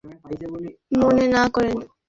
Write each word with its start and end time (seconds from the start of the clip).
যদি 0.31 0.45
কিছু 0.79 0.95
মনে 1.01 1.25
না 1.35 1.43
করেন? 1.55 1.75